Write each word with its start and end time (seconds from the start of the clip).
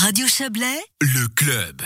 Radio 0.00 0.28
Chablais, 0.28 0.78
Le 1.00 1.26
club. 1.26 1.82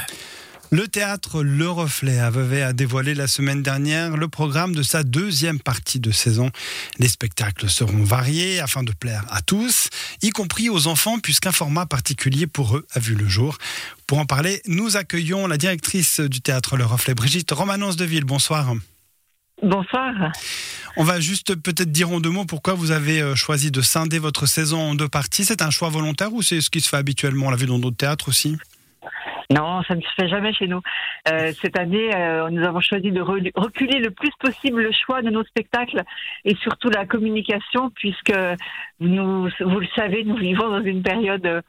Le 0.71 0.87
théâtre 0.87 1.43
Le 1.43 1.71
Reflet 1.71 2.19
à 2.19 2.29
Vevey 2.29 2.61
a 2.61 2.75
dévoilé 2.75 3.15
la 3.15 3.27
semaine 3.27 3.63
dernière 3.63 4.19
le 4.19 4.29
programme 4.29 4.75
de 4.75 4.83
sa 4.83 5.03
deuxième 5.03 5.59
partie 5.59 5.99
de 5.99 6.11
saison. 6.11 6.51
Les 6.99 7.09
spectacles 7.09 7.71
seront 7.71 8.05
variés 8.05 8.61
afin 8.61 8.83
de 8.83 8.93
plaire 8.93 9.25
à 9.31 9.41
tous, 9.41 9.89
y 10.21 10.29
compris 10.29 10.69
aux 10.69 10.89
enfants, 10.89 11.21
puisqu'un 11.21 11.53
format 11.53 11.87
particulier 11.87 12.47
pour 12.47 12.77
eux 12.77 12.87
a 12.93 12.99
vu 12.99 13.15
le 13.15 13.27
jour. 13.27 13.57
Pour 14.07 14.19
en 14.19 14.27
parler, 14.27 14.61
nous 14.67 14.99
accueillons 14.99 15.47
la 15.47 15.57
directrice 15.57 16.21
du 16.21 16.43
théâtre 16.43 16.77
Le 16.77 16.85
Reflet, 16.85 17.15
Brigitte 17.15 17.51
Romanos 17.51 17.97
de 17.97 18.05
Ville. 18.05 18.25
Bonsoir. 18.25 18.75
Bonsoir. 19.63 20.13
On 20.97 21.05
va 21.05 21.21
juste 21.21 21.55
peut-être 21.55 21.91
dire 21.93 22.11
en 22.11 22.21
deux 22.21 22.31
mots 22.31 22.45
pourquoi 22.45 22.75
vous 22.75 22.91
avez 22.91 23.23
euh, 23.23 23.35
choisi 23.35 23.71
de 23.71 23.81
scinder 23.81 24.19
votre 24.19 24.47
saison 24.47 24.81
en 24.81 24.95
deux 24.95 25.09
parties. 25.09 25.45
C'est 25.45 25.63
un 25.63 25.71
choix 25.71 25.89
volontaire 25.89 26.33
ou 26.35 26.43
c'est 26.43 26.61
ce 26.61 26.69
qui 26.69 26.81
se 26.81 26.89
fait 26.89 26.97
habituellement? 26.97 27.47
On 27.47 27.51
l'a 27.51 27.57
vu 27.57 27.67
dans 27.67 27.79
d'autres 27.79 27.97
théâtres 27.97 28.29
aussi 28.29 28.59
Non, 29.51 29.83
ça 29.85 29.95
ne 29.95 30.01
se 30.01 30.09
fait 30.17 30.29
jamais 30.29 30.53
chez 30.53 30.67
nous. 30.67 30.81
Euh, 31.29 31.53
cette 31.63 31.79
année, 31.79 32.11
euh, 32.15 32.51
nous 32.51 32.65
avons 32.67 32.81
choisi 32.81 33.11
de 33.13 33.21
re- 33.23 33.53
reculer 33.55 34.01
le 34.01 34.11
plus 34.11 34.31
possible 34.41 34.83
le 34.83 34.91
choix 34.93 35.23
de 35.23 35.31
nos 35.31 35.45
spectacles 35.45 36.03
et 36.45 36.57
surtout 36.57 36.91
la 36.91 37.07
communication, 37.07 37.91
puisque 37.95 38.35
nous, 39.01 39.49
vous 39.61 39.81
le 39.81 39.89
savez, 39.95 40.25
nous 40.25 40.37
vivons 40.37 40.69
dans 40.71 40.83
une 40.85 41.03
période 41.03 41.63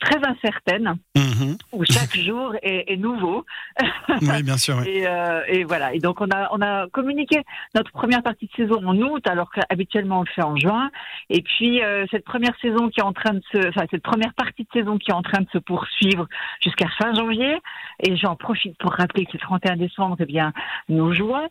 très 0.00 0.16
incertaine 0.26 0.96
Mhm. 1.16 1.56
où 1.72 1.84
chaque 1.84 2.16
jour 2.26 2.54
est, 2.62 2.92
est 2.92 2.96
nouveau. 2.96 3.44
Oui, 4.22 4.42
bien 4.42 4.56
sûr. 4.56 4.76
oui. 4.80 4.88
Et, 4.88 5.06
euh, 5.06 5.42
et 5.48 5.64
voilà. 5.64 5.94
Et 5.94 5.98
donc 5.98 6.20
on 6.20 6.28
a 6.30 6.48
on 6.52 6.60
a 6.60 6.88
communiqué 6.88 7.42
notre 7.74 7.90
première 7.92 8.22
partie 8.22 8.46
de 8.46 8.52
saison 8.64 8.80
en 8.86 8.96
août, 8.98 9.24
alors 9.26 9.50
qu'habituellement 9.52 10.20
on 10.20 10.22
le 10.22 10.28
fait 10.34 10.42
en 10.42 10.56
juin. 10.56 10.90
Et 11.30 11.42
puis 11.42 11.82
euh, 11.82 12.04
cette 12.10 12.24
première 12.24 12.54
saison 12.60 12.88
qui 12.88 13.00
est 13.00 13.04
en 13.04 13.12
train 13.12 13.34
de 13.34 13.42
se, 13.52 13.68
enfin 13.68 13.84
cette 13.90 14.02
première 14.02 14.34
partie 14.34 14.64
de 14.64 14.68
saison 14.72 14.98
qui 14.98 15.10
est 15.10 15.14
en 15.14 15.22
train 15.22 15.40
de 15.42 15.48
se 15.52 15.58
poursuivre 15.58 16.26
jusqu'à 16.62 16.88
fin 16.98 17.14
janvier. 17.14 17.56
Et 18.00 18.16
j'en 18.16 18.34
profite 18.36 18.76
pour 18.78 18.92
rappeler 18.92 19.26
que 19.26 19.32
le 19.34 19.38
31 19.38 19.76
décembre, 19.76 20.16
eh 20.20 20.24
bien 20.26 20.52
nous 20.88 21.12
jouons. 21.12 21.48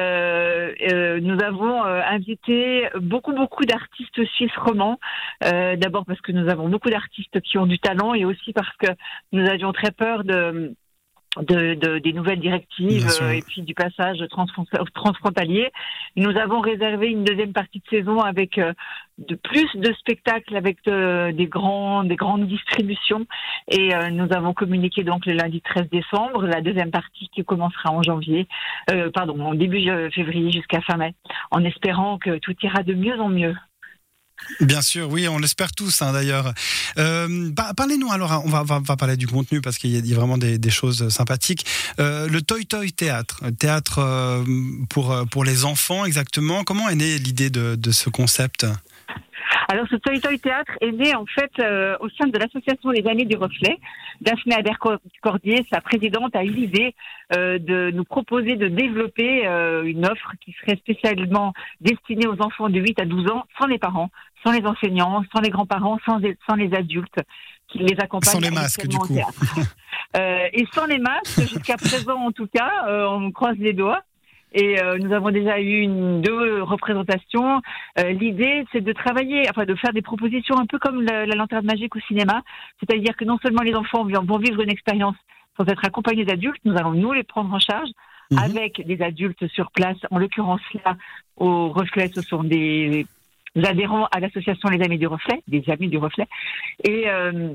Euh, 0.00 1.20
nous 1.20 1.42
avons 1.42 1.82
invité 1.84 2.88
beaucoup 3.00 3.32
beaucoup 3.32 3.64
d'artistes 3.64 4.24
suisses 4.34 4.56
romans. 4.56 4.98
D'abord 5.40 6.04
parce 6.06 6.20
que 6.20 6.32
nous 6.32 6.48
avons 6.50 6.68
beaucoup 6.68 6.90
d'artistes 6.90 7.40
qui 7.40 7.58
ont 7.58 7.66
du 7.66 7.78
talent 7.78 7.91
et 8.14 8.24
aussi 8.24 8.52
parce 8.52 8.74
que 8.78 8.88
nous 9.32 9.46
avions 9.48 9.72
très 9.72 9.90
peur 9.90 10.24
de 10.24 10.74
de, 11.38 11.72
de- 11.72 11.98
des 11.98 12.12
nouvelles 12.12 12.40
directives 12.40 13.06
euh, 13.22 13.30
et 13.38 13.40
puis 13.40 13.62
du 13.62 13.72
passage 13.72 14.18
transfron- 14.30 14.66
transfrontalier. 14.92 15.70
Nous 16.14 16.36
avons 16.36 16.60
réservé 16.60 17.06
une 17.06 17.24
deuxième 17.24 17.54
partie 17.54 17.78
de 17.78 17.88
saison 17.88 18.18
avec 18.20 18.58
euh, 18.58 18.74
de 19.16 19.34
plus 19.36 19.66
de 19.76 19.94
spectacles 19.94 20.54
avec 20.54 20.84
de- 20.84 21.30
des 21.30 21.46
grands 21.46 22.04
des 22.04 22.16
grandes 22.16 22.46
distributions 22.46 23.24
et 23.68 23.94
euh, 23.94 24.10
nous 24.10 24.28
avons 24.34 24.52
communiqué 24.52 25.04
donc 25.04 25.24
le 25.24 25.32
lundi 25.32 25.62
13 25.62 25.88
décembre 25.90 26.44
la 26.46 26.60
deuxième 26.60 26.90
partie 26.90 27.30
qui 27.34 27.42
commencera 27.46 27.90
en 27.92 28.02
janvier 28.02 28.46
euh, 28.90 29.10
pardon 29.10 29.40
en 29.40 29.54
début 29.54 29.88
euh, 29.88 30.10
février 30.10 30.50
jusqu'à 30.52 30.82
fin 30.82 30.98
mai 30.98 31.14
en 31.50 31.64
espérant 31.64 32.18
que 32.18 32.36
tout 32.40 32.54
ira 32.62 32.82
de 32.82 32.92
mieux 32.92 33.18
en 33.18 33.30
mieux. 33.30 33.56
Bien 34.60 34.82
sûr, 34.82 35.08
oui, 35.10 35.28
on 35.28 35.38
l'espère 35.38 35.72
tous 35.72 36.02
hein, 36.02 36.12
d'ailleurs. 36.12 36.52
Euh, 36.98 37.50
par- 37.50 37.74
Parlez-nous 37.74 38.10
alors, 38.12 38.32
hein, 38.32 38.42
on 38.44 38.48
va, 38.48 38.96
parler 38.96 39.16
du 39.16 39.26
contenu 39.26 39.60
parce 39.60 39.78
qu'il 39.78 39.90
y, 39.90 40.12
a- 40.12 40.16
vraiment 40.16 40.38
des, 40.38 40.70
choses 40.70 41.08
sympathiques. 41.08 41.66
Euh, 41.98 42.28
le 42.28 42.42
Toy 42.42 42.66
Toy 42.66 42.92
Théâtre, 42.92 43.42
théâtre 43.58 43.98
euh, 43.98 44.44
pour, 44.88 45.16
pour 45.30 45.44
les 45.44 45.64
enfants 45.64 46.04
exactement. 46.04 46.64
Comment 46.64 46.88
est 46.88 46.94
née 46.94 47.18
l'idée 47.18 47.50
de, 47.50 47.74
de 47.76 47.90
ce 47.92 48.10
concept? 48.10 48.66
Alors, 49.72 49.86
ce 49.90 49.96
Toy 49.96 50.20
Toy 50.20 50.38
Théâtre 50.38 50.72
est 50.82 50.92
né 50.92 51.14
en 51.14 51.24
fait 51.24 51.50
euh, 51.58 51.96
au 52.00 52.10
sein 52.10 52.26
de 52.26 52.38
l'association 52.38 52.90
Les 52.90 53.06
Années 53.08 53.24
du 53.24 53.36
Reflet. 53.36 53.78
Daphné 54.20 54.54
Adair-Cordier, 54.54 55.64
sa 55.72 55.80
présidente, 55.80 56.36
a 56.36 56.44
eu 56.44 56.50
l'idée 56.50 56.94
euh, 57.34 57.58
de 57.58 57.90
nous 57.90 58.04
proposer 58.04 58.56
de 58.56 58.68
développer 58.68 59.46
euh, 59.46 59.82
une 59.84 60.04
offre 60.04 60.32
qui 60.44 60.52
serait 60.60 60.76
spécialement 60.76 61.54
destinée 61.80 62.26
aux 62.26 62.38
enfants 62.42 62.68
de 62.68 62.78
8 62.78 63.00
à 63.00 63.06
12 63.06 63.30
ans, 63.30 63.44
sans 63.58 63.66
les 63.66 63.78
parents, 63.78 64.10
sans 64.44 64.52
les 64.52 64.66
enseignants, 64.66 65.24
sans 65.34 65.40
les 65.40 65.48
grands-parents, 65.48 65.98
sans, 66.04 66.18
les- 66.18 66.36
sans 66.46 66.54
les 66.56 66.74
adultes 66.74 67.20
qui 67.68 67.78
les 67.78 67.98
accompagnent. 67.98 68.32
Sans 68.34 68.40
les 68.40 68.50
masques, 68.50 68.86
du 68.86 68.96
habituellement 68.96 69.04
au 69.04 69.32
théâtre. 69.32 69.54
Euh, 70.14 70.46
et 70.52 70.66
sans 70.74 70.84
les 70.84 70.98
masques, 70.98 71.40
jusqu'à 71.40 71.78
présent 71.78 72.20
en 72.20 72.32
tout 72.32 72.46
cas, 72.46 72.70
on 73.08 73.32
croise 73.32 73.56
les 73.56 73.72
doigts. 73.72 74.02
Et 74.54 74.80
euh, 74.82 74.98
nous 74.98 75.12
avons 75.12 75.30
déjà 75.30 75.60
eu 75.60 75.80
une, 75.80 76.20
deux 76.20 76.62
représentations. 76.62 77.60
Euh, 77.98 78.10
L'idée, 78.10 78.64
c'est 78.72 78.80
de 78.82 78.92
travailler, 78.92 79.48
enfin 79.48 79.64
de 79.64 79.74
faire 79.74 79.92
des 79.92 80.02
propositions 80.02 80.58
un 80.58 80.66
peu 80.66 80.78
comme 80.78 81.02
la, 81.02 81.26
la 81.26 81.34
lanterne 81.34 81.66
magique 81.66 81.96
au 81.96 82.00
cinéma, 82.00 82.42
c'est-à-dire 82.80 83.16
que 83.16 83.24
non 83.24 83.38
seulement 83.42 83.62
les 83.62 83.74
enfants 83.74 84.04
vont 84.04 84.38
vivre 84.38 84.60
une 84.60 84.70
expérience 84.70 85.16
sans 85.56 85.64
être 85.66 85.84
accompagnés 85.84 86.24
d'adultes, 86.24 86.60
nous 86.64 86.76
allons 86.76 86.92
nous 86.92 87.12
les 87.12 87.24
prendre 87.24 87.52
en 87.52 87.60
charge 87.60 87.90
Mhm. 88.32 88.38
avec 88.38 88.86
des 88.86 89.02
adultes 89.02 89.46
sur 89.48 89.70
place. 89.70 89.98
En 90.10 90.18
l'occurrence 90.18 90.60
là, 90.84 90.96
au 91.36 91.68
reflet, 91.68 92.08
ce 92.08 92.22
sont 92.22 92.42
des 92.42 93.06
adhérents 93.62 94.06
à 94.06 94.20
l'association 94.20 94.68
Les 94.70 94.82
Amis 94.82 94.98
du 94.98 95.06
Reflet, 95.06 95.42
des 95.48 95.62
Amis 95.68 95.88
du 95.88 95.98
Reflet, 95.98 96.26
et 96.84 97.10
euh, 97.10 97.52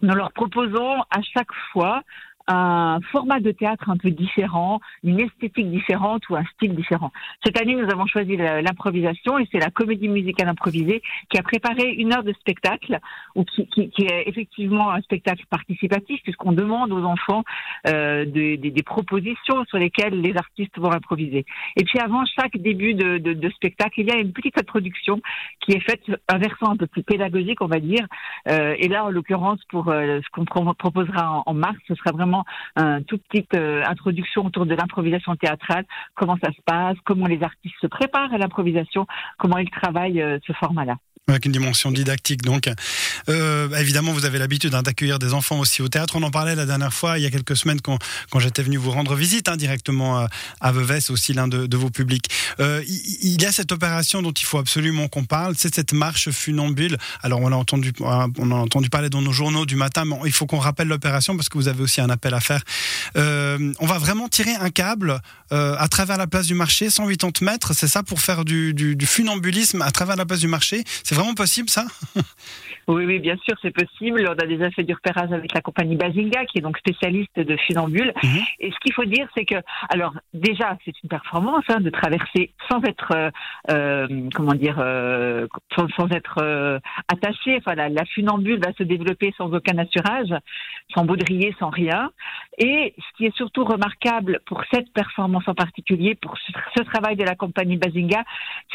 nous 0.00 0.14
leur 0.14 0.32
proposons 0.32 1.02
à 1.10 1.20
chaque 1.22 1.52
fois 1.72 2.02
un 2.46 2.98
format 3.12 3.40
de 3.40 3.50
théâtre 3.52 3.88
un 3.88 3.96
peu 3.96 4.10
différent, 4.10 4.80
une 5.02 5.20
esthétique 5.20 5.70
différente 5.70 6.28
ou 6.28 6.36
un 6.36 6.44
style 6.54 6.74
différent. 6.74 7.10
Cette 7.44 7.58
année, 7.60 7.74
nous 7.74 7.90
avons 7.90 8.06
choisi 8.06 8.36
l'improvisation 8.36 9.38
et 9.38 9.48
c'est 9.50 9.58
la 9.58 9.70
comédie 9.70 10.08
musicale 10.08 10.48
improvisée 10.48 11.02
qui 11.30 11.38
a 11.38 11.42
préparé 11.42 11.90
une 11.92 12.12
heure 12.12 12.22
de 12.24 12.32
spectacle 12.34 12.98
ou 13.34 13.44
qui, 13.44 13.66
qui- 13.68 13.88
qui 13.90 14.04
est 14.04 14.28
effectivement 14.28 14.90
un 14.90 15.00
spectacle 15.00 15.44
participatif 15.48 16.22
puisqu'on 16.22 16.52
demande 16.52 16.92
aux 16.92 17.04
enfants 17.04 17.44
euh, 17.86 18.24
des- 18.26 18.56
des- 18.56 18.70
des 18.70 18.82
propositions 18.82 19.64
sur 19.68 19.78
lesquelles 19.78 20.20
les 20.20 20.36
artistes 20.36 20.76
vont 20.78 20.92
improviser. 20.92 21.46
Et 21.76 21.84
puis 21.84 21.98
avant 21.98 22.24
chaque 22.26 22.56
début 22.58 22.94
de, 22.94 23.18
de- 23.18 23.32
de 23.32 23.50
spectacle, 23.50 24.00
il 24.00 24.06
y 24.08 24.12
a 24.12 24.16
une 24.18 24.32
petite 24.32 24.58
introduction 24.58 25.20
qui 25.60 25.72
est 25.72 25.80
faite, 25.80 26.02
un 26.28 26.38
versant 26.38 26.70
un 26.72 26.76
peu 26.76 26.86
plus 26.86 27.02
pédagogique, 27.02 27.60
on 27.62 27.66
va 27.66 27.80
dire. 27.80 28.06
Euh, 28.48 28.74
et 28.78 28.88
là, 28.88 29.04
en 29.04 29.10
l'occurrence, 29.10 29.60
pour 29.70 29.88
euh, 29.88 30.20
ce 30.24 30.28
qu'on 30.30 30.44
pro- 30.44 30.74
proposera 30.74 31.42
en 31.46 31.54
mars, 31.54 31.76
ce 31.88 31.94
sera 31.94 32.10
vraiment 32.12 32.33
une 32.76 33.04
toute 33.04 33.22
petite 33.28 33.54
euh, 33.54 33.82
introduction 33.86 34.46
autour 34.46 34.66
de 34.66 34.74
l'improvisation 34.74 35.36
théâtrale, 35.36 35.84
comment 36.14 36.36
ça 36.42 36.50
se 36.52 36.60
passe, 36.64 36.96
comment 37.04 37.26
les 37.26 37.42
artistes 37.42 37.76
se 37.80 37.86
préparent 37.86 38.32
à 38.32 38.38
l'improvisation, 38.38 39.06
comment 39.38 39.58
ils 39.58 39.70
travaillent 39.70 40.22
euh, 40.22 40.38
ce 40.46 40.52
format-là? 40.52 40.96
Avec 41.26 41.46
une 41.46 41.52
dimension 41.52 41.90
didactique, 41.90 42.42
donc. 42.42 42.68
Euh, 43.30 43.70
évidemment, 43.78 44.12
vous 44.12 44.26
avez 44.26 44.38
l'habitude 44.38 44.74
hein, 44.74 44.82
d'accueillir 44.82 45.18
des 45.18 45.32
enfants 45.32 45.58
aussi 45.58 45.80
au 45.80 45.88
théâtre. 45.88 46.16
On 46.16 46.22
en 46.22 46.30
parlait 46.30 46.54
la 46.54 46.66
dernière 46.66 46.92
fois, 46.92 47.18
il 47.18 47.22
y 47.22 47.26
a 47.26 47.30
quelques 47.30 47.56
semaines, 47.56 47.80
quand, 47.80 47.98
quand 48.30 48.40
j'étais 48.40 48.62
venu 48.62 48.76
vous 48.76 48.90
rendre 48.90 49.14
visite 49.14 49.48
hein, 49.48 49.56
directement 49.56 50.18
à 50.60 50.72
c'est 51.00 51.10
aussi 51.10 51.32
l'un 51.32 51.48
de, 51.48 51.76
vos 51.78 51.88
publics. 51.88 52.28
Euh, 52.60 52.82
il, 52.86 53.40
y 53.40 53.46
a 53.46 53.52
cette 53.52 53.72
opération 53.72 54.20
dont 54.20 54.32
il 54.32 54.44
faut 54.44 54.58
absolument 54.58 55.08
qu'on 55.08 55.24
parle, 55.24 55.54
c'est 55.56 55.74
cette 55.74 55.94
marche 55.94 56.30
funambule. 56.30 56.98
Alors, 57.22 57.40
on 57.40 57.50
a 57.52 57.56
entendu, 57.56 57.92
euh, 58.02 58.26
on 58.38 58.50
a 58.50 58.56
entendu 58.56 58.90
parler 58.90 59.08
dans 59.08 59.22
nos 59.22 59.32
journaux 59.32 59.64
du 59.64 59.76
matin, 59.76 60.04
mais 60.04 60.16
il 60.26 60.32
faut 60.32 60.44
qu'on 60.44 60.58
rappelle 60.58 60.88
l'opération 60.88 61.36
parce 61.36 61.48
que 61.48 61.56
vous 61.56 61.68
avez 61.68 61.82
aussi 61.82 62.02
un 62.02 62.10
appel 62.10 62.34
à 62.34 62.40
faire. 62.40 62.62
On 63.14 63.86
va 63.86 63.96
vraiment 63.96 64.28
tirer 64.28 64.54
un 64.56 64.68
câble 64.68 65.18
à 65.50 65.88
travers 65.88 66.18
la 66.18 66.26
place 66.26 66.46
du 66.46 66.54
marché, 66.54 66.90
180 66.90 67.30
mètres, 67.40 67.72
c'est 67.72 67.88
ça, 67.88 68.02
pour 68.02 68.20
faire 68.20 68.44
du, 68.44 68.74
funambulisme 69.06 69.80
à 69.80 69.90
travers 69.90 70.16
la 70.16 70.26
place 70.26 70.40
du 70.40 70.48
marché. 70.48 70.84
Vraiment 71.14 71.34
possible, 71.34 71.68
ça? 71.68 71.84
Oui, 72.86 73.06
oui, 73.06 73.18
bien 73.18 73.36
sûr, 73.38 73.54
c'est 73.62 73.70
possible. 73.70 74.28
On 74.28 74.32
a 74.32 74.46
déjà 74.46 74.70
fait 74.70 74.82
du 74.82 74.92
repérage 74.92 75.32
avec 75.32 75.54
la 75.54 75.62
compagnie 75.62 75.96
Bazinga, 75.96 76.44
qui 76.44 76.58
est 76.58 76.60
donc 76.60 76.76
spécialiste 76.76 77.38
de 77.38 77.56
funambule. 77.56 78.12
Mhm. 78.22 78.40
Et 78.60 78.70
ce 78.70 78.78
qu'il 78.80 78.92
faut 78.92 79.06
dire, 79.06 79.26
c'est 79.34 79.46
que, 79.46 79.54
alors, 79.88 80.12
déjà, 80.34 80.76
c'est 80.84 80.92
une 81.02 81.08
performance 81.08 81.64
hein, 81.68 81.80
de 81.80 81.88
traverser 81.88 82.52
sans 82.68 82.82
être, 82.82 83.12
euh, 83.14 83.30
euh, 83.70 84.28
comment 84.34 84.54
dire, 84.54 84.76
euh, 84.78 85.46
sans, 85.74 85.88
sans 85.96 86.08
être 86.10 86.36
euh, 86.42 86.78
attaché. 87.08 87.56
Enfin, 87.56 87.74
la, 87.74 87.88
la 87.88 88.04
funambule 88.04 88.60
va 88.62 88.72
se 88.76 88.82
développer 88.82 89.32
sans 89.38 89.50
aucun 89.54 89.78
assurage, 89.78 90.34
sans 90.94 91.06
baudrier, 91.06 91.54
sans 91.58 91.70
rien. 91.70 92.10
Et 92.58 92.94
ce 92.98 93.16
qui 93.16 93.24
est 93.24 93.36
surtout 93.36 93.64
remarquable 93.64 94.40
pour 94.44 94.62
cette 94.70 94.92
performance 94.92 95.48
en 95.48 95.54
particulier, 95.54 96.14
pour 96.14 96.36
ce, 96.36 96.52
ce 96.76 96.82
travail 96.82 97.16
de 97.16 97.24
la 97.24 97.34
compagnie 97.34 97.78
Bazinga, 97.78 98.24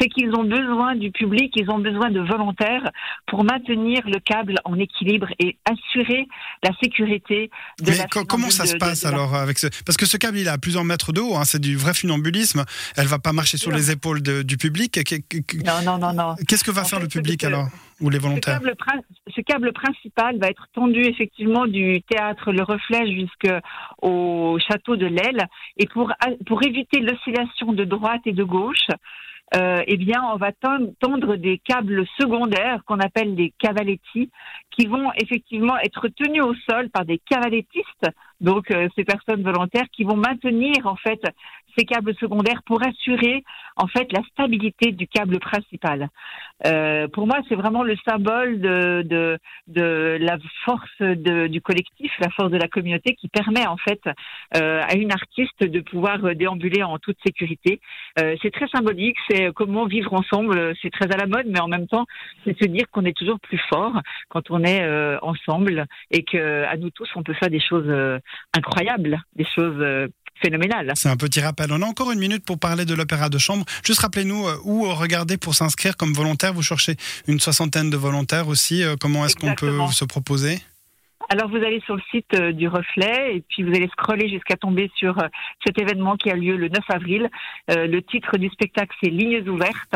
c'est 0.00 0.08
qu'ils 0.08 0.34
ont 0.34 0.44
besoin 0.44 0.96
du 0.96 1.12
public, 1.12 1.52
ils 1.56 1.70
ont 1.70 1.78
besoin 1.78 2.10
de 2.10 2.20
volontaires 2.30 2.90
pour 3.26 3.44
maintenir 3.44 4.00
le 4.06 4.18
câble 4.20 4.54
en 4.64 4.78
équilibre 4.78 5.28
et 5.38 5.58
assurer 5.68 6.26
la 6.62 6.70
sécurité 6.82 7.50
de 7.80 7.90
Mais 7.90 7.96
la 7.98 8.06
co- 8.06 8.24
comment 8.24 8.50
ça 8.50 8.66
se 8.66 8.76
passe 8.76 9.02
de- 9.02 9.08
de 9.08 9.12
la- 9.12 9.18
alors 9.18 9.34
avec 9.34 9.58
ce... 9.58 9.66
Parce 9.84 9.96
que 9.96 10.06
ce 10.06 10.16
câble, 10.16 10.38
il 10.38 10.48
à 10.48 10.58
plusieurs 10.58 10.84
mètres 10.84 11.12
de 11.12 11.20
haut, 11.20 11.36
hein, 11.36 11.44
c'est 11.44 11.60
du 11.60 11.76
vrai 11.76 11.94
funambulisme. 11.94 12.64
Elle 12.96 13.06
va 13.06 13.18
pas 13.18 13.32
marcher 13.32 13.56
sur 13.58 13.70
les 13.72 13.90
épaules 13.90 14.22
du 14.22 14.56
public. 14.56 14.98
Non, 15.66 15.82
non, 15.84 15.98
non, 15.98 16.12
non. 16.14 16.34
Qu'est-ce 16.48 16.64
que 16.64 16.70
va 16.70 16.82
En 16.82 16.84
faire 16.84 16.98
fait, 16.98 17.04
le 17.04 17.08
public 17.10 17.44
alors 17.44 17.68
Ou 18.00 18.08
les 18.10 18.18
Ce 18.18 18.22
volontaires 18.22 18.60
câble, 18.60 18.74
ce 19.34 19.40
câble 19.42 19.72
principal 19.72 20.38
va 20.38 20.48
être 20.48 20.66
tendu 20.74 21.00
effectivement 21.02 21.66
du 21.66 22.00
théâtre 22.08 22.52
Le 22.52 22.62
Reflet 22.62 23.04
jusqu'au 23.12 24.58
château 24.68 24.96
de 24.96 25.06
l'Aile. 25.06 25.46
Et 25.76 25.86
pour, 25.86 26.12
pour 26.46 26.62
éviter 26.64 27.00
l'oscillation 27.00 27.72
de 27.72 27.84
droite 27.84 28.22
et 28.26 28.32
de 28.32 28.44
gauche, 28.44 28.86
euh, 29.56 29.82
eh 29.86 29.96
bien, 29.96 30.22
on 30.32 30.36
va 30.36 30.52
tendre 30.52 31.36
des 31.36 31.58
câbles 31.58 32.06
secondaires 32.20 32.84
qu'on 32.84 33.00
appelle 33.00 33.34
des 33.34 33.52
cavaletti, 33.58 34.30
qui 34.70 34.86
vont 34.86 35.10
effectivement 35.20 35.76
être 35.78 36.08
tenus 36.08 36.42
au 36.42 36.54
sol 36.68 36.88
par 36.90 37.04
des 37.04 37.18
cavalettistes, 37.18 38.06
donc 38.40 38.70
euh, 38.70 38.88
ces 38.94 39.04
personnes 39.04 39.42
volontaires 39.42 39.88
qui 39.92 40.04
vont 40.04 40.16
maintenir 40.16 40.86
en 40.86 40.96
fait 40.96 41.20
ces 41.76 41.84
câbles 41.84 42.14
secondaires 42.16 42.62
pour 42.66 42.86
assurer 42.86 43.44
en 43.76 43.86
fait 43.86 44.12
la 44.12 44.22
stabilité 44.32 44.92
du 44.92 45.06
câble 45.06 45.38
principal. 45.38 46.08
Euh, 46.66 47.08
pour 47.08 47.26
moi, 47.26 47.38
c'est 47.48 47.54
vraiment 47.54 47.82
le 47.82 47.96
symbole 48.08 48.60
de, 48.60 49.02
de, 49.04 49.38
de 49.68 50.18
la 50.20 50.36
force 50.64 51.00
de, 51.00 51.46
du 51.46 51.60
collectif, 51.60 52.12
la 52.20 52.30
force 52.30 52.50
de 52.50 52.58
la 52.58 52.68
communauté 52.68 53.14
qui 53.14 53.28
permet 53.28 53.66
en 53.66 53.76
fait 53.76 54.00
euh, 54.56 54.82
à 54.86 54.94
une 54.96 55.12
artiste 55.12 55.62
de 55.62 55.80
pouvoir 55.80 56.34
déambuler 56.34 56.82
en 56.82 56.98
toute 56.98 57.16
sécurité. 57.24 57.80
Euh, 58.18 58.36
c'est 58.42 58.52
très 58.52 58.68
symbolique, 58.68 59.16
c'est 59.28 59.52
comment 59.54 59.86
vivre 59.86 60.12
ensemble, 60.12 60.74
c'est 60.82 60.90
très 60.90 61.10
à 61.12 61.16
la 61.16 61.26
mode, 61.26 61.46
mais 61.46 61.60
en 61.60 61.68
même 61.68 61.86
temps, 61.86 62.06
c'est 62.44 62.58
se 62.60 62.68
dire 62.68 62.84
qu'on 62.90 63.04
est 63.04 63.16
toujours 63.16 63.40
plus 63.40 63.60
fort 63.72 64.00
quand 64.28 64.50
on 64.50 64.62
est 64.64 64.82
euh, 64.82 65.18
ensemble 65.22 65.86
et 66.10 66.22
que 66.22 66.64
à 66.64 66.76
nous 66.76 66.90
tous, 66.90 67.08
on 67.16 67.22
peut 67.22 67.34
faire 67.34 67.50
des 67.50 67.60
choses 67.60 67.88
euh, 67.88 68.18
incroyables, 68.56 69.22
des 69.36 69.44
choses 69.44 69.80
phénoménal. 70.40 70.92
C'est 70.94 71.08
un 71.08 71.16
petit 71.16 71.40
rappel. 71.40 71.72
On 71.72 71.82
a 71.82 71.86
encore 71.86 72.10
une 72.12 72.18
minute 72.18 72.44
pour 72.44 72.58
parler 72.58 72.84
de 72.84 72.94
l'opéra 72.94 73.28
de 73.28 73.38
chambre. 73.38 73.64
Juste 73.84 74.00
rappelez-nous 74.00 74.46
euh, 74.46 74.56
où 74.64 74.84
regarder 74.94 75.36
pour 75.36 75.54
s'inscrire 75.54 75.96
comme 75.96 76.12
volontaire. 76.12 76.52
Vous 76.52 76.62
cherchez 76.62 76.96
une 77.26 77.40
soixantaine 77.40 77.90
de 77.90 77.96
volontaires 77.96 78.48
aussi. 78.48 78.82
Euh, 78.82 78.96
comment 78.98 79.24
est-ce 79.24 79.36
qu'on 79.36 79.54
peut 79.54 79.78
se 79.92 80.04
proposer? 80.04 80.60
Alors 81.32 81.48
vous 81.48 81.58
allez 81.58 81.80
sur 81.82 81.94
le 81.94 82.02
site 82.10 82.34
euh, 82.34 82.50
du 82.50 82.66
Reflet 82.66 83.36
et 83.36 83.44
puis 83.48 83.62
vous 83.62 83.70
allez 83.70 83.86
scroller 83.92 84.28
jusqu'à 84.28 84.56
tomber 84.56 84.90
sur 84.96 85.16
euh, 85.20 85.28
cet 85.64 85.80
événement 85.80 86.16
qui 86.16 86.28
a 86.28 86.34
lieu 86.34 86.56
le 86.56 86.68
9 86.68 86.80
avril. 86.88 87.30
Euh, 87.70 87.86
le 87.86 88.02
titre 88.02 88.36
du 88.36 88.48
spectacle 88.48 88.96
c'est 89.00 89.10
Lignes 89.10 89.48
ouvertes 89.48 89.94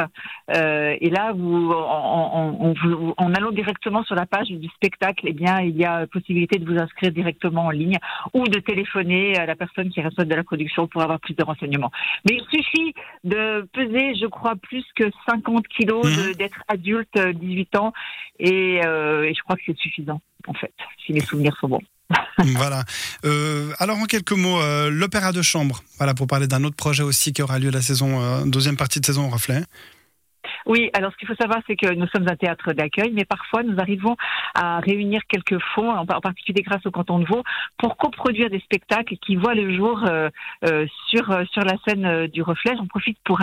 et 0.48 1.10
là 1.10 1.32
vous 1.32 1.72
en, 1.72 2.74
en, 3.18 3.34
allant 3.34 3.50
directement 3.50 4.04
sur 4.04 4.14
la 4.14 4.26
page 4.26 4.48
du 4.48 4.68
spectacle, 4.68 5.26
eh 5.26 5.32
bien 5.32 5.60
il 5.60 5.76
y 5.76 5.84
a 5.84 6.06
possibilité 6.06 6.58
de 6.58 6.70
vous 6.70 6.78
inscrire 6.78 7.10
directement 7.10 7.66
en 7.66 7.70
ligne 7.70 7.98
ou 8.32 8.44
de 8.44 8.60
téléphoner 8.60 9.36
à 9.36 9.46
la 9.46 9.56
personne 9.56 9.90
qui 9.90 10.00
responsable 10.00 10.30
de 10.30 10.36
la 10.36 10.44
production 10.44 10.86
pour 10.86 11.02
avoir 11.02 11.18
plus 11.18 11.34
de 11.34 11.42
renseignements. 11.42 11.90
Mais 12.28 12.36
il 12.36 12.44
suffit 12.56 12.94
de 13.24 13.66
peser, 13.72 14.14
je 14.14 14.26
crois, 14.26 14.54
plus 14.54 14.84
que 14.94 15.04
50 15.28 15.66
kilos, 15.66 16.04
mmh. 16.04 16.34
d'être 16.34 16.62
adulte, 16.68 17.18
18 17.18 17.76
ans 17.76 17.92
et, 18.38 18.76
et 18.76 19.34
je 19.34 19.42
crois 19.42 19.56
que 19.56 19.62
c'est 19.66 19.76
suffisant 19.78 20.20
en 20.46 20.54
fait, 20.54 20.72
si 21.04 21.12
mes 21.12 21.20
souvenirs 21.20 21.56
sont 21.60 21.68
bons. 21.68 21.80
voilà. 22.38 22.84
Euh, 23.24 23.72
alors 23.78 23.98
en 23.98 24.04
quelques 24.04 24.32
mots, 24.32 24.60
euh, 24.60 24.90
l'opéra 24.90 25.32
de 25.32 25.42
chambre. 25.42 25.82
Voilà 25.98 26.14
pour 26.14 26.26
parler 26.26 26.46
d'un 26.46 26.64
autre 26.64 26.76
projet 26.76 27.02
aussi 27.02 27.32
qui 27.32 27.42
aura 27.42 27.58
lieu 27.58 27.70
la 27.70 27.82
saison 27.82 28.20
euh, 28.22 28.44
deuxième 28.44 28.76
partie 28.76 29.00
de 29.00 29.06
saison 29.06 29.26
au 29.26 29.30
Reflet. 29.30 29.62
Oui, 30.66 30.90
alors 30.94 31.12
ce 31.12 31.18
qu'il 31.18 31.28
faut 31.28 31.34
savoir, 31.34 31.60
c'est 31.66 31.76
que 31.76 31.92
nous 31.92 32.06
sommes 32.08 32.26
un 32.28 32.36
théâtre 32.36 32.72
d'accueil, 32.72 33.12
mais 33.12 33.24
parfois 33.24 33.62
nous 33.62 33.78
arrivons 33.78 34.16
à 34.54 34.80
réunir 34.80 35.20
quelques 35.28 35.58
fonds, 35.74 35.90
en 35.90 36.06
particulier 36.06 36.62
grâce 36.62 36.84
au 36.86 36.90
canton 36.90 37.18
de 37.18 37.26
Vaud, 37.26 37.42
pour 37.78 37.96
coproduire 37.96 38.48
des 38.48 38.60
spectacles 38.60 39.16
qui 39.18 39.36
voient 39.36 39.54
le 39.54 39.76
jour 39.76 40.02
euh, 40.06 40.30
euh, 40.64 40.86
sur 41.08 41.30
euh, 41.30 41.44
sur 41.52 41.62
la 41.62 41.74
scène 41.86 42.28
du 42.28 42.42
Reflet. 42.42 42.74
J'en 42.76 42.86
profite 42.86 43.18
pour 43.24 43.40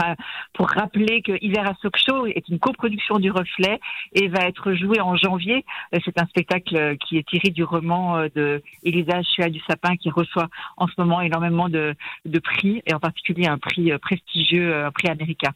pour 0.54 0.70
rappeler 0.70 1.22
que 1.22 1.34
Hiver 1.42 1.68
à 1.68 1.74
Show 1.96 2.26
est 2.26 2.48
une 2.50 2.60
coproduction 2.60 3.20
du 3.20 3.30
Reflet 3.30 3.80
et 4.14 4.28
va 4.28 4.48
être 4.48 4.74
joué 4.74 5.00
en 5.00 5.16
janvier. 5.16 5.66
C'est 6.04 6.20
un 6.20 6.26
spectacle 6.26 6.98
qui 6.98 7.18
est 7.18 7.28
tiré 7.28 7.50
du 7.50 7.64
roman 7.64 8.24
de 8.36 8.62
Elisa 8.84 9.22
Chua 9.24 9.50
du 9.50 9.60
Sapin 9.68 9.96
qui 9.98 10.10
reçoit 10.10 10.48
en 10.78 10.88
ce 10.88 10.94
moment 10.98 11.22
énormément 11.22 11.70
de, 11.70 11.96
de 12.26 12.40
prix 12.40 12.82
et 12.86 12.94
en 12.94 13.00
particulier 13.00 13.48
un 13.48 13.58
prix 13.58 13.92
prestigieux, 14.00 14.86
un 14.86 14.92
prix 14.92 15.10
américain. 15.10 15.52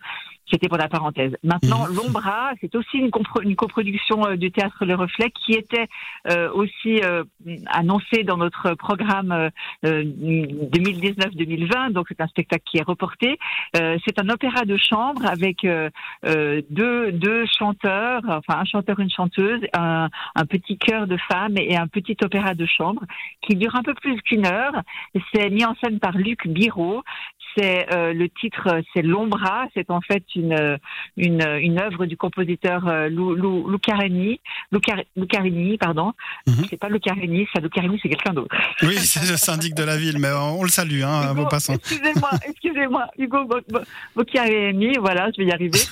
C'était 0.51 0.67
pour 0.67 0.77
la 0.77 0.87
parenthèse. 0.87 1.35
Maintenant, 1.43 1.87
mhm. 1.87 1.95
L'Ombra, 1.95 2.51
c'est 2.61 2.75
aussi 2.75 2.97
une, 2.97 3.09
une 3.43 3.55
coproduction 3.55 4.27
euh, 4.27 4.35
du 4.35 4.51
théâtre 4.51 4.85
Le 4.85 4.93
Reflet 4.93 5.31
qui 5.31 5.53
était 5.53 5.87
euh, 6.29 6.51
aussi 6.53 7.01
euh, 7.03 7.23
annoncée 7.67 8.21
dans 8.23 8.37
notre 8.37 8.75
programme 8.75 9.49
2019-2020. 9.83 11.91
Donc 11.91 12.05
c'est 12.09 12.21
un 12.21 12.27
spectacle 12.27 12.63
qui 12.69 12.77
est 12.77 12.83
reporté. 12.83 13.39
c'est 13.73 14.19
un 14.19 14.29
opéra 14.29 14.65
de 14.65 14.77
chambre 14.77 15.25
avec 15.25 15.65
deux, 16.23 17.11
deux 17.11 17.45
chanteurs, 17.45 18.21
enfin 18.27 18.59
un 18.59 18.65
chanteur, 18.65 18.99
une 18.99 19.09
chanteuse, 19.09 19.61
un, 19.73 20.09
un 20.35 20.45
petit 20.45 20.77
chœur 20.77 21.07
de 21.07 21.17
femmes 21.17 21.57
et 21.57 21.77
un 21.77 21.87
petit 21.87 22.17
opéra 22.23 22.53
de 22.53 22.65
chambre 22.65 23.03
qui 23.41 23.55
dure 23.55 23.75
un 23.75 23.83
peu 23.83 23.95
plus 23.95 24.21
qu'une 24.21 24.45
heure. 24.45 24.73
C'est 25.33 25.49
mis 25.49 25.65
en 25.65 25.75
scène 25.75 25.99
par 25.99 26.17
Luc 26.17 26.47
Biro. 26.47 27.03
C'est 27.55 27.85
le 27.91 28.27
titre, 28.41 28.81
c'est 28.93 29.01
L'Ombra. 29.01 29.67
C'est 29.73 29.89
en 29.89 30.01
fait 30.01 30.23
une, 30.35 30.77
une, 31.17 31.41
une 31.41 31.79
œuvre 31.79 32.05
du 32.05 32.17
compositeur 32.17 32.87
euh, 32.87 33.09
Lucarini, 33.09 34.39
Lucarini, 34.71 35.77
pardon. 35.77 36.13
Mm 36.47 36.51
-hmm. 36.51 36.67
C'est 36.69 36.79
pas 36.79 36.89
Lucarini, 36.89 37.47
ça 37.53 37.59
Lucarini, 37.61 37.99
c'est 38.01 38.09
quelqu'un 38.09 38.33
d'autre. 38.33 38.55
Oui, 38.81 38.95
c'est 39.11 39.27
le 39.31 39.37
syndic 39.37 39.73
de 39.75 39.83
la 39.83 39.97
ville, 39.97 40.17
mais 40.19 40.31
on 40.59 40.63
le 40.63 40.73
salue, 40.79 41.01
hein, 41.03 41.31
Hugo, 41.31 41.41
vos 41.41 41.47
passants. 41.55 41.75
Excusez-moi, 41.75 42.31
excusez-moi, 42.49 43.03
Hugo 43.17 43.39
Lucarini, 44.17 44.91
voilà, 45.07 45.23
je 45.31 45.37
vais 45.39 45.47
y 45.51 45.53
arriver, 45.59 45.83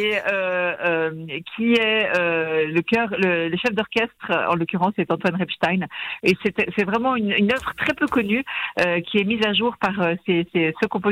et 0.00 0.10
euh, 0.16 0.72
euh, 0.90 1.10
qui 1.50 1.66
est 1.86 2.04
euh, 2.16 2.66
le 2.76 2.82
cœur, 2.90 3.08
le, 3.24 3.32
le 3.52 3.56
chef 3.62 3.72
d'orchestre, 3.78 4.26
en 4.50 4.54
l'occurrence, 4.60 4.92
c'est 4.96 5.10
Antoine 5.14 5.36
Repstein, 5.42 5.82
et 6.28 6.34
c'est 6.76 6.86
vraiment 6.92 7.14
une, 7.22 7.32
une, 7.42 7.52
œuvre 7.56 7.70
très 7.82 7.94
peu 8.00 8.06
connue 8.16 8.42
euh, 8.80 9.00
qui 9.06 9.14
est 9.20 9.26
mise 9.32 9.44
à 9.50 9.52
jour 9.60 9.72
par 9.84 9.96
euh, 10.00 10.14
ces, 10.24 10.38
ces, 10.52 10.64
ce 10.80 10.86
compositeur, 10.94 11.03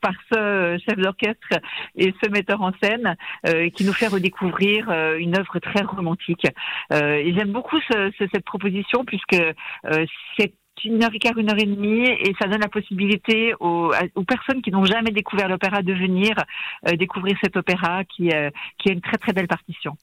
par 0.00 0.14
ce 0.32 0.78
chef 0.86 0.96
d'orchestre 0.96 1.48
et 1.96 2.14
ce 2.22 2.30
metteur 2.30 2.62
en 2.62 2.72
scène 2.82 3.16
euh, 3.46 3.68
qui 3.70 3.84
nous 3.84 3.92
fait 3.92 4.08
redécouvrir 4.08 4.88
euh, 4.90 5.16
une 5.18 5.36
œuvre 5.36 5.58
très 5.58 5.82
romantique. 5.82 6.46
Euh, 6.92 7.14
et 7.14 7.34
j'aime 7.34 7.52
beaucoup 7.52 7.78
ce, 7.90 8.10
ce, 8.18 8.24
cette 8.32 8.44
proposition 8.44 9.04
puisque 9.04 9.36
c'est 10.36 10.52
une 10.84 11.02
heure 11.02 11.14
et 11.14 11.18
quart, 11.18 11.36
une 11.38 11.50
heure 11.50 11.58
et 11.58 11.66
demie, 11.66 12.08
et 12.08 12.34
ça 12.40 12.48
donne 12.48 12.60
la 12.60 12.68
possibilité 12.68 13.54
aux, 13.60 13.92
personnes 14.26 14.62
qui 14.62 14.70
n'ont 14.70 14.84
jamais 14.84 15.10
découvert 15.10 15.48
l'opéra 15.48 15.82
de 15.82 15.92
venir 15.92 16.34
euh, 16.88 16.96
découvrir 16.96 17.36
cet 17.42 17.56
opéra 17.56 18.04
qui, 18.04 18.30
euh, 18.30 18.50
qui 18.78 18.90
a 18.90 18.92
une 18.92 19.00
très 19.00 19.16
très 19.16 19.32
belle 19.32 19.48
partition. 19.48 19.96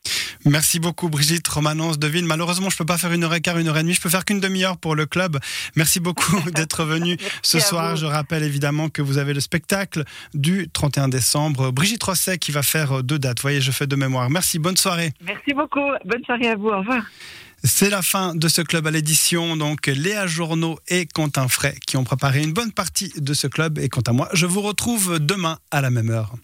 Merci 0.46 0.80
beaucoup 0.80 1.10
Brigitte 1.10 1.48
Romanence 1.48 1.98
de 1.98 2.06
Ville. 2.06 2.26
Malheureusement, 2.26 2.70
je 2.70 2.78
peux 2.78 2.86
pas 2.86 3.00
faire 3.00 3.12
une 3.12 3.24
heure 3.24 3.34
et 3.34 3.42
quart, 3.42 3.58
une 3.58 3.68
heure 3.68 3.78
et 3.78 3.82
demie. 3.82 3.96
Je 3.96 4.02
peux 4.02 4.10
faire 4.10 4.26
qu'une 4.26 4.40
demi-heure 4.40 4.78
pour 4.78 4.96
le 4.96 5.08
club. 5.08 5.40
Merci 5.76 6.00
beaucoup 6.00 6.40
d'être 6.52 6.84
venu 6.84 7.18
ce 7.42 7.60
soir. 7.60 7.96
Je 7.96 8.06
rappelle 8.06 8.44
évidemment 8.44 8.90
que 8.90 9.02
vous 9.02 9.18
avez 9.18 9.34
le 9.34 9.40
spectacle 9.40 10.04
du 10.36 10.70
31 10.72 11.08
décembre. 11.08 11.72
Brigitte 11.72 12.04
Rosset 12.04 12.38
qui 12.38 12.52
va 12.52 12.62
faire 12.62 13.02
deux 13.02 13.18
dates. 13.18 13.40
Vous 13.40 13.44
voyez, 13.44 13.60
je 13.60 13.72
fais 13.72 13.88
de 13.88 13.96
mémoire. 13.96 14.30
Merci. 14.30 14.60
Bonne 14.60 14.78
soirée. 14.78 15.14
Merci 15.26 15.54
beaucoup. 15.56 15.90
Bonne 16.06 16.24
soirée 16.26 16.50
à 16.50 16.56
vous. 16.56 16.68
Au 16.70 16.78
revoir. 16.78 17.04
C'est 17.64 17.90
la 17.90 18.04
fin 18.04 18.36
de 18.36 18.48
ce 18.48 18.62
club 18.62 18.86
à 18.86 18.92
l'édition. 18.92 19.58
Donc, 19.58 19.88
Léa 19.88 20.28
Journeau 20.28 20.78
et 20.88 21.08
Quentin 21.08 21.48
Fray 21.48 21.74
qui 21.88 21.98
ont 21.98 22.04
préparé 22.04 22.44
une 22.44 22.54
bonne 22.54 22.72
partie 22.72 23.12
de 23.18 23.34
ce 23.34 23.48
club. 23.48 23.80
Et 23.80 23.90
quant 23.90 24.02
à 24.02 24.12
moi, 24.12 24.30
je 24.34 24.46
vous 24.46 24.62
retrouve 24.62 25.18
demain 25.20 25.58
à 25.72 25.82
la 25.82 25.90
même 25.90 26.12
heure. 26.12 26.36